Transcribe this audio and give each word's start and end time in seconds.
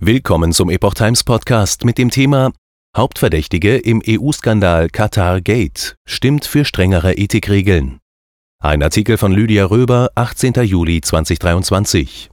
Willkommen 0.00 0.52
zum 0.52 0.70
Epoch 0.70 0.94
Times 0.94 1.24
Podcast 1.24 1.84
mit 1.84 1.98
dem 1.98 2.12
Thema 2.12 2.52
Hauptverdächtige 2.96 3.78
im 3.78 4.00
EU-Skandal 4.06 4.90
Qatar 4.90 5.40
Gate 5.40 5.96
stimmt 6.06 6.44
für 6.44 6.64
strengere 6.64 7.14
Ethikregeln. 7.14 7.98
Ein 8.62 8.84
Artikel 8.84 9.18
von 9.18 9.32
Lydia 9.32 9.64
Röber, 9.64 10.10
18. 10.14 10.52
Juli 10.62 11.00
2023. 11.00 12.30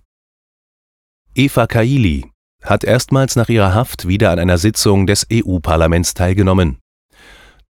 Eva 1.33 1.65
Kaili 1.65 2.29
hat 2.62 2.83
erstmals 2.83 3.35
nach 3.35 3.49
ihrer 3.49 3.73
Haft 3.73 4.07
wieder 4.07 4.29
an 4.29 4.37
einer 4.37 4.59
Sitzung 4.59 5.07
des 5.07 5.25
EU-Parlaments 5.33 6.13
teilgenommen. 6.13 6.77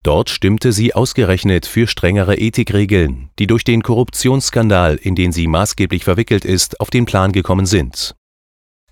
Dort 0.03 0.29
stimmte 0.29 0.73
sie 0.73 0.93
ausgerechnet 0.93 1.65
für 1.65 1.87
strengere 1.87 2.35
Ethikregeln, 2.35 3.29
die 3.39 3.47
durch 3.47 3.63
den 3.63 3.81
Korruptionsskandal, 3.81 4.97
in 4.97 5.15
den 5.15 5.31
sie 5.31 5.47
maßgeblich 5.47 6.03
verwickelt 6.03 6.43
ist, 6.43 6.81
auf 6.81 6.89
den 6.89 7.05
Plan 7.05 7.31
gekommen 7.31 7.65
sind. 7.65 8.13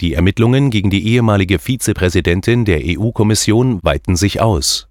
Die 0.04 0.16
Ermittlungen 0.16 0.70
gegen 0.70 0.90
die 0.90 1.08
ehemalige 1.08 1.60
Vizepräsidentin 1.60 2.66
der 2.66 2.82
EU-Kommission 2.84 3.80
weiten 3.84 4.18
sich 4.18 4.42
aus. 4.42 4.90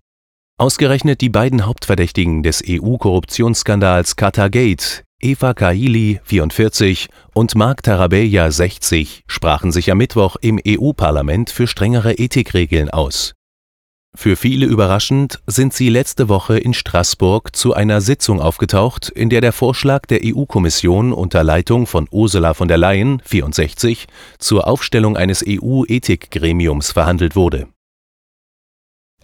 Ausgerechnet 0.57 1.21
die 1.21 1.29
beiden 1.29 1.67
Hauptverdächtigen 1.67 2.43
des 2.43 2.63
EU-Korruptionsskandals 2.67 4.17
Qatargate, 4.17 5.05
Eva 5.21 5.53
Kaili, 5.53 6.21
44, 6.25 7.11
und 7.35 7.55
Mark 7.57 7.83
Tarabella, 7.83 8.51
60, 8.51 9.25
sprachen 9.27 9.71
sich 9.71 9.91
am 9.93 9.99
Mittwoch 9.99 10.37
im 10.41 10.59
EU-Parlament 10.67 11.51
für 11.51 11.67
strengere 11.67 12.15
Ethikregeln 12.15 12.89
aus. 12.89 13.35
Für 14.15 14.37
viele 14.37 14.67
überraschend 14.67 15.41
sind 15.47 15.73
sie 15.73 15.89
letzte 15.89 16.29
Woche 16.29 16.59
in 16.59 16.75
Straßburg 16.75 17.57
zu 17.57 17.73
einer 17.73 18.03
Sitzung 18.03 18.43
aufgetaucht, 18.43 19.09
in 19.09 19.31
der 19.31 19.41
der 19.41 19.53
Vorschlag 19.53 20.05
der 20.07 20.21
EU-Kommission 20.23 21.15
unter 21.15 21.43
Leitung 21.43 21.87
von 21.87 22.07
Ursula 22.11 22.53
von 22.53 22.69
der 22.69 22.77
Leyen, 22.77 23.23
64, 23.25 24.07
zur 24.39 24.69
Aufstellung 24.69 25.17
eines 25.17 25.43
EU-Ethikgremiums 25.47 26.93
verhandelt 26.93 27.37
wurde. 27.37 27.69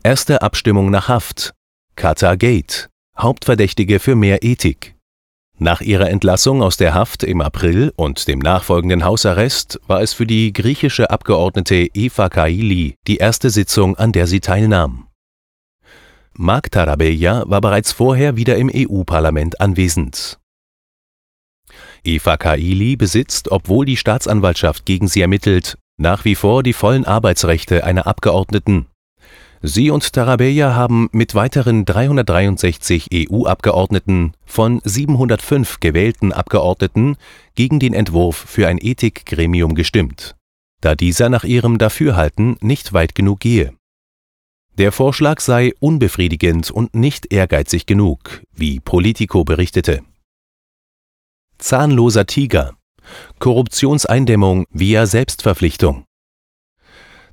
Erste 0.02 0.40
Abstimmung 0.40 0.90
nach 0.90 1.08
Haft. 1.08 1.52
Qatar 1.94 2.38
Gate. 2.38 2.88
Hauptverdächtige 3.18 3.98
für 3.98 4.14
mehr 4.14 4.42
Ethik. 4.42 4.97
Nach 5.60 5.80
ihrer 5.80 6.08
Entlassung 6.08 6.62
aus 6.62 6.76
der 6.76 6.94
Haft 6.94 7.24
im 7.24 7.40
April 7.40 7.92
und 7.96 8.28
dem 8.28 8.38
nachfolgenden 8.38 9.04
Hausarrest 9.04 9.80
war 9.88 10.00
es 10.02 10.12
für 10.12 10.26
die 10.26 10.52
griechische 10.52 11.10
Abgeordnete 11.10 11.88
Eva 11.94 12.28
Kaili 12.28 12.94
die 13.08 13.16
erste 13.16 13.50
Sitzung, 13.50 13.96
an 13.96 14.12
der 14.12 14.28
sie 14.28 14.38
teilnahm. 14.38 15.08
Mark 16.32 16.70
Tarabella 16.70 17.42
war 17.48 17.60
bereits 17.60 17.90
vorher 17.90 18.36
wieder 18.36 18.56
im 18.56 18.70
EU-Parlament 18.72 19.60
anwesend. 19.60 20.38
Eva 22.04 22.36
Kaili 22.36 22.94
besitzt, 22.94 23.50
obwohl 23.50 23.84
die 23.84 23.96
Staatsanwaltschaft 23.96 24.86
gegen 24.86 25.08
sie 25.08 25.22
ermittelt, 25.22 25.76
nach 25.96 26.24
wie 26.24 26.36
vor 26.36 26.62
die 26.62 26.72
vollen 26.72 27.04
Arbeitsrechte 27.04 27.82
einer 27.82 28.06
Abgeordneten 28.06 28.86
Sie 29.60 29.90
und 29.90 30.12
Tarabella 30.12 30.76
haben 30.76 31.08
mit 31.12 31.34
weiteren 31.34 31.84
363 31.84 33.08
EU-Abgeordneten 33.12 34.34
von 34.46 34.80
705 34.84 35.80
gewählten 35.80 36.32
Abgeordneten 36.32 37.16
gegen 37.56 37.80
den 37.80 37.92
Entwurf 37.92 38.36
für 38.36 38.68
ein 38.68 38.78
Ethikgremium 38.80 39.74
gestimmt, 39.74 40.36
da 40.80 40.94
dieser 40.94 41.28
nach 41.28 41.42
ihrem 41.42 41.78
Dafürhalten 41.78 42.56
nicht 42.60 42.92
weit 42.92 43.16
genug 43.16 43.40
gehe. 43.40 43.74
Der 44.78 44.92
Vorschlag 44.92 45.40
sei 45.40 45.72
unbefriedigend 45.80 46.70
und 46.70 46.94
nicht 46.94 47.32
ehrgeizig 47.32 47.84
genug, 47.86 48.42
wie 48.52 48.78
Politico 48.78 49.42
berichtete. 49.42 50.02
Zahnloser 51.58 52.26
Tiger 52.26 52.74
Korruptionseindämmung 53.40 54.66
via 54.70 55.06
Selbstverpflichtung 55.06 56.04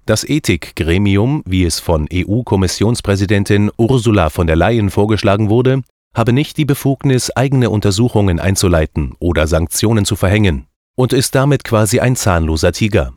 das 0.05 0.23
Ethikgremium, 0.23 1.43
wie 1.45 1.65
es 1.65 1.79
von 1.79 2.07
EU-Kommissionspräsidentin 2.13 3.71
Ursula 3.77 4.29
von 4.29 4.47
der 4.47 4.55
Leyen 4.55 4.89
vorgeschlagen 4.89 5.49
wurde, 5.49 5.81
habe 6.15 6.31
nicht 6.31 6.57
die 6.57 6.65
Befugnis, 6.65 7.31
eigene 7.31 7.69
Untersuchungen 7.69 8.39
einzuleiten 8.39 9.15
oder 9.19 9.47
Sanktionen 9.47 10.05
zu 10.05 10.15
verhängen 10.15 10.67
und 10.95 11.11
ist 11.11 11.35
damit 11.35 11.63
quasi 11.63 11.99
ein 11.99 12.15
zahnloser 12.15 12.71
Tiger. 12.71 13.13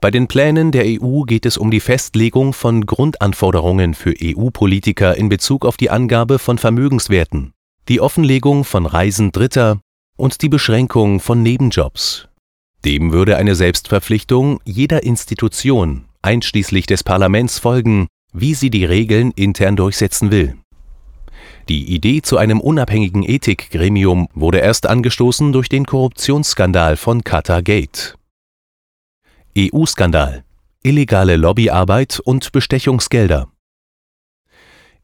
Bei 0.00 0.10
den 0.10 0.26
Plänen 0.26 0.72
der 0.72 0.84
EU 0.86 1.22
geht 1.22 1.46
es 1.46 1.56
um 1.56 1.70
die 1.70 1.80
Festlegung 1.80 2.52
von 2.52 2.84
Grundanforderungen 2.84 3.94
für 3.94 4.14
EU-Politiker 4.20 5.16
in 5.16 5.28
Bezug 5.28 5.64
auf 5.64 5.76
die 5.76 5.88
Angabe 5.88 6.38
von 6.38 6.58
Vermögenswerten, 6.58 7.52
die 7.88 8.00
Offenlegung 8.00 8.64
von 8.64 8.86
Reisen 8.86 9.32
Dritter 9.32 9.80
und 10.16 10.42
die 10.42 10.48
Beschränkung 10.48 11.20
von 11.20 11.42
Nebenjobs 11.42 12.28
dem 12.84 13.12
würde 13.12 13.36
eine 13.36 13.54
Selbstverpflichtung 13.54 14.60
jeder 14.64 15.02
Institution, 15.02 16.04
einschließlich 16.22 16.86
des 16.86 17.02
Parlaments, 17.02 17.58
folgen, 17.58 18.08
wie 18.32 18.54
sie 18.54 18.70
die 18.70 18.84
Regeln 18.84 19.30
intern 19.32 19.76
durchsetzen 19.76 20.30
will. 20.30 20.56
Die 21.68 21.94
Idee 21.94 22.20
zu 22.20 22.36
einem 22.36 22.60
unabhängigen 22.60 23.22
Ethikgremium 23.22 24.28
wurde 24.34 24.58
erst 24.58 24.86
angestoßen 24.86 25.52
durch 25.52 25.68
den 25.68 25.86
Korruptionsskandal 25.86 26.96
von 26.96 27.24
Qatar 27.24 27.62
Gate. 27.62 28.16
EU-Skandal 29.56 30.44
illegale 30.86 31.36
Lobbyarbeit 31.36 32.20
und 32.20 32.52
Bestechungsgelder. 32.52 33.48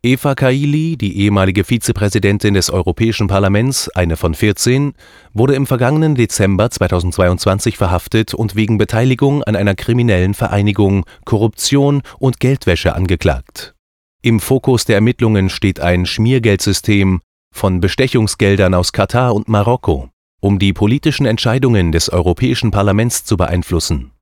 Eva 0.03 0.35
Kaili, 0.35 0.97
die 0.97 1.19
ehemalige 1.19 1.63
Vizepräsidentin 1.63 2.55
des 2.55 2.71
Europäischen 2.71 3.27
Parlaments, 3.27 3.91
eine 3.91 4.17
von 4.17 4.33
14, 4.33 4.95
wurde 5.35 5.55
im 5.55 5.67
vergangenen 5.67 6.15
Dezember 6.15 6.71
2022 6.71 7.77
verhaftet 7.77 8.33
und 8.33 8.57
wegen 8.57 8.79
Beteiligung 8.79 9.43
an 9.43 9.57
einer 9.57 9.75
kriminellen 9.75 10.33
Vereinigung, 10.33 11.05
Korruption 11.27 12.01
und 12.19 12.41
Geldwäsche 12.41 12.95
angeklagt. 12.95 13.75
Im 14.23 14.41
Fokus 14.41 14.87
der 14.87 14.95
Ermittlungen 14.95 15.51
steht 15.51 15.81
ein 15.81 16.07
Schmiergeldsystem 16.07 17.21
von 17.55 17.81
Bestechungsgeldern 17.81 18.73
aus 18.73 18.93
Katar 18.93 19.35
und 19.35 19.51
Marokko, 19.51 20.09
um 20.41 20.59
die 20.59 20.73
politischen 20.73 21.27
Entscheidungen 21.27 21.93
des 21.93 22.09
Europäischen 22.09 22.71
Parlaments 22.71 23.27
zu 23.27 23.37
beeinflussen 23.37 24.13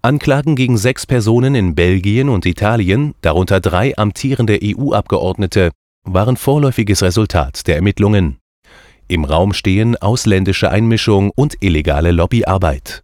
Anklagen 0.00 0.54
gegen 0.54 0.78
sechs 0.78 1.06
Personen 1.06 1.56
in 1.56 1.74
Belgien 1.74 2.28
und 2.28 2.46
Italien, 2.46 3.14
darunter 3.20 3.58
drei 3.58 3.98
amtierende 3.98 4.60
EU-Abgeordnete, 4.62 5.72
waren 6.04 6.36
vorläufiges 6.36 7.02
Resultat 7.02 7.66
der 7.66 7.76
Ermittlungen. 7.76 8.38
Im 9.08 9.24
Raum 9.24 9.52
stehen 9.52 9.96
ausländische 9.96 10.70
Einmischung 10.70 11.32
und 11.34 11.56
illegale 11.60 12.12
Lobbyarbeit. 12.12 13.02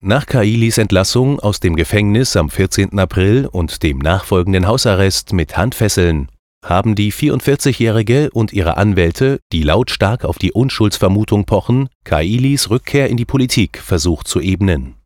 Nach 0.00 0.26
Kailis 0.26 0.78
Entlassung 0.78 1.40
aus 1.40 1.58
dem 1.58 1.74
Gefängnis 1.74 2.36
am 2.36 2.50
14. 2.50 2.96
April 3.00 3.48
und 3.50 3.82
dem 3.82 3.98
nachfolgenden 3.98 4.68
Hausarrest 4.68 5.32
mit 5.32 5.56
Handfesseln 5.56 6.28
haben 6.64 6.94
die 6.94 7.12
44-Jährige 7.12 8.30
und 8.30 8.52
ihre 8.52 8.76
Anwälte, 8.76 9.40
die 9.52 9.64
lautstark 9.64 10.24
auf 10.24 10.38
die 10.38 10.52
Unschuldsvermutung 10.52 11.46
pochen, 11.46 11.88
Kailis 12.04 12.70
Rückkehr 12.70 13.08
in 13.08 13.16
die 13.16 13.24
Politik 13.24 13.78
versucht 13.78 14.28
zu 14.28 14.40
ebnen 14.40 14.97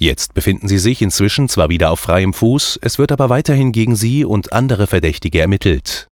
Jetzt 0.00 0.32
befinden 0.32 0.66
sie 0.66 0.78
sich 0.78 1.02
inzwischen 1.02 1.50
zwar 1.50 1.68
wieder 1.68 1.90
auf 1.90 2.00
freiem 2.00 2.32
Fuß, 2.32 2.78
es 2.80 2.98
wird 2.98 3.12
aber 3.12 3.28
weiterhin 3.28 3.70
gegen 3.70 3.96
sie 3.96 4.24
und 4.24 4.54
andere 4.54 4.86
Verdächtige 4.86 5.42
ermittelt. 5.42 6.08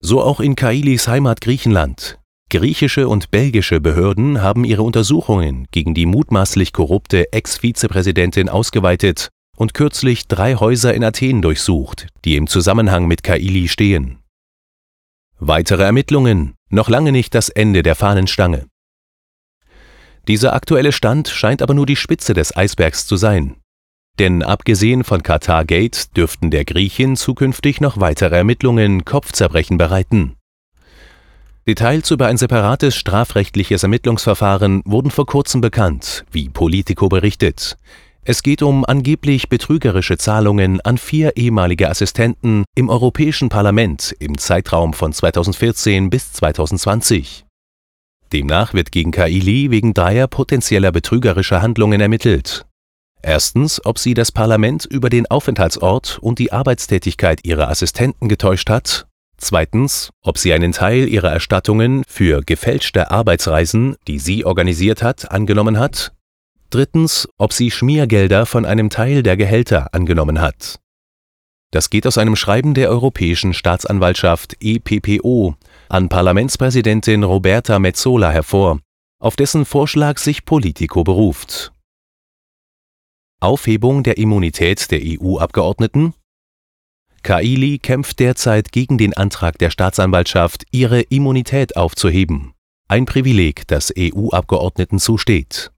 So 0.00 0.20
auch 0.20 0.40
in 0.40 0.56
Kailis 0.56 1.06
Heimat 1.06 1.40
Griechenland. 1.40 2.18
Griechische 2.50 3.08
und 3.08 3.30
belgische 3.30 3.80
Behörden 3.80 4.42
haben 4.42 4.64
ihre 4.64 4.82
Untersuchungen 4.82 5.68
gegen 5.70 5.94
die 5.94 6.06
mutmaßlich 6.06 6.72
korrupte 6.72 7.32
Ex-Vizepräsidentin 7.32 8.48
ausgeweitet 8.48 9.28
und 9.56 9.72
kürzlich 9.72 10.26
drei 10.26 10.56
Häuser 10.56 10.92
in 10.92 11.04
Athen 11.04 11.42
durchsucht, 11.42 12.08
die 12.24 12.34
im 12.34 12.48
Zusammenhang 12.48 13.06
mit 13.06 13.22
Kaili 13.22 13.68
stehen. 13.68 14.18
Weitere 15.38 15.84
Ermittlungen, 15.84 16.54
noch 16.68 16.88
lange 16.88 17.12
nicht 17.12 17.32
das 17.36 17.48
Ende 17.48 17.84
der 17.84 17.94
Fahnenstange. 17.94 18.66
Dieser 20.28 20.54
aktuelle 20.54 20.92
Stand 20.92 21.28
scheint 21.28 21.62
aber 21.62 21.74
nur 21.74 21.86
die 21.86 21.96
Spitze 21.96 22.34
des 22.34 22.56
Eisbergs 22.56 23.06
zu 23.06 23.16
sein. 23.16 23.56
Denn 24.18 24.42
abgesehen 24.42 25.04
von 25.04 25.22
Qatar 25.22 25.64
Gate 25.64 26.16
dürften 26.16 26.50
der 26.50 26.64
Griechin 26.64 27.16
zukünftig 27.16 27.80
noch 27.80 28.00
weitere 28.00 28.36
Ermittlungen 28.36 29.04
Kopfzerbrechen 29.04 29.78
bereiten. 29.78 30.36
Details 31.68 32.10
über 32.10 32.26
ein 32.26 32.36
separates 32.36 32.96
strafrechtliches 32.96 33.82
Ermittlungsverfahren 33.82 34.82
wurden 34.84 35.10
vor 35.10 35.26
kurzem 35.26 35.60
bekannt, 35.60 36.24
wie 36.30 36.48
Politico 36.48 37.08
berichtet. 37.08 37.76
Es 38.22 38.42
geht 38.42 38.62
um 38.62 38.84
angeblich 38.84 39.48
betrügerische 39.48 40.16
Zahlungen 40.16 40.80
an 40.80 40.98
vier 40.98 41.36
ehemalige 41.36 41.88
Assistenten 41.88 42.64
im 42.74 42.88
Europäischen 42.88 43.48
Parlament 43.48 44.14
im 44.18 44.38
Zeitraum 44.38 44.94
von 44.94 45.12
2014 45.12 46.10
bis 46.10 46.32
2020. 46.32 47.45
Demnach 48.32 48.74
wird 48.74 48.92
gegen 48.92 49.12
Kaili 49.12 49.70
wegen 49.70 49.94
dreier 49.94 50.26
potenzieller 50.26 50.92
betrügerischer 50.92 51.62
Handlungen 51.62 52.00
ermittelt. 52.00 52.66
Erstens, 53.22 53.84
ob 53.84 53.98
sie 53.98 54.14
das 54.14 54.30
Parlament 54.30 54.84
über 54.84 55.10
den 55.10 55.26
Aufenthaltsort 55.26 56.18
und 56.20 56.38
die 56.38 56.52
Arbeitstätigkeit 56.52 57.44
ihrer 57.44 57.68
Assistenten 57.68 58.28
getäuscht 58.28 58.70
hat. 58.70 59.06
Zweitens, 59.38 60.10
ob 60.22 60.38
sie 60.38 60.52
einen 60.52 60.72
Teil 60.72 61.08
ihrer 61.08 61.32
Erstattungen 61.32 62.04
für 62.06 62.42
gefälschte 62.42 63.10
Arbeitsreisen, 63.10 63.96
die 64.06 64.18
sie 64.18 64.44
organisiert 64.44 65.02
hat, 65.02 65.30
angenommen 65.30 65.78
hat. 65.78 66.12
Drittens, 66.70 67.28
ob 67.36 67.52
sie 67.52 67.70
Schmiergelder 67.70 68.46
von 68.46 68.64
einem 68.64 68.90
Teil 68.90 69.22
der 69.22 69.36
Gehälter 69.36 69.92
angenommen 69.92 70.40
hat. 70.40 70.80
Das 71.70 71.90
geht 71.90 72.06
aus 72.06 72.18
einem 72.18 72.36
Schreiben 72.36 72.74
der 72.74 72.90
Europäischen 72.90 73.52
Staatsanwaltschaft 73.52 74.56
EPPO 74.60 75.56
an 75.88 76.08
Parlamentspräsidentin 76.08 77.22
Roberta 77.22 77.78
Metsola 77.78 78.30
hervor, 78.30 78.80
auf 79.20 79.36
dessen 79.36 79.64
Vorschlag 79.64 80.18
sich 80.18 80.44
Politico 80.44 81.04
beruft. 81.04 81.72
Aufhebung 83.40 84.02
der 84.02 84.18
Immunität 84.18 84.90
der 84.90 85.00
EU-Abgeordneten 85.02 86.14
Kaili 87.22 87.78
kämpft 87.78 88.20
derzeit 88.20 88.70
gegen 88.70 88.98
den 88.98 89.12
Antrag 89.12 89.58
der 89.58 89.70
Staatsanwaltschaft, 89.70 90.64
ihre 90.70 91.00
Immunität 91.00 91.76
aufzuheben, 91.76 92.52
ein 92.86 93.04
Privileg, 93.04 93.66
das 93.66 93.92
EU-Abgeordneten 93.98 95.00
zusteht. 95.00 95.72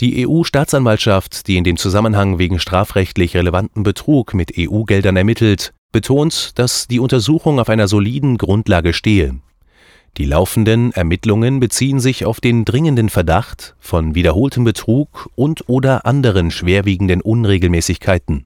Die 0.00 0.28
EU-Staatsanwaltschaft, 0.28 1.46
die 1.46 1.56
in 1.56 1.64
dem 1.64 1.78
Zusammenhang 1.78 2.38
wegen 2.38 2.58
strafrechtlich 2.58 3.34
relevanten 3.34 3.82
Betrug 3.82 4.34
mit 4.34 4.52
EU-Geldern 4.58 5.16
ermittelt, 5.16 5.72
betont, 5.96 6.58
dass 6.58 6.88
die 6.88 7.00
Untersuchung 7.00 7.58
auf 7.58 7.70
einer 7.70 7.88
soliden 7.88 8.36
Grundlage 8.36 8.92
stehe. 8.92 9.40
Die 10.18 10.26
laufenden 10.26 10.92
Ermittlungen 10.92 11.58
beziehen 11.58 12.00
sich 12.00 12.26
auf 12.26 12.38
den 12.38 12.66
dringenden 12.66 13.08
Verdacht 13.08 13.76
von 13.80 14.14
wiederholtem 14.14 14.62
Betrug 14.62 15.30
und/oder 15.36 16.04
anderen 16.04 16.50
schwerwiegenden 16.50 17.22
Unregelmäßigkeiten, 17.22 18.44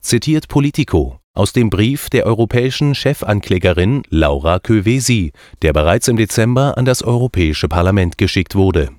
zitiert 0.00 0.48
Politico 0.48 1.20
aus 1.32 1.52
dem 1.52 1.70
Brief 1.70 2.10
der 2.10 2.26
europäischen 2.26 2.96
Chefanklägerin 2.96 4.02
Laura 4.08 4.58
Kövesi, 4.58 5.30
der 5.62 5.72
bereits 5.72 6.08
im 6.08 6.16
Dezember 6.16 6.76
an 6.76 6.86
das 6.86 7.04
Europäische 7.04 7.68
Parlament 7.68 8.18
geschickt 8.18 8.56
wurde 8.56 8.90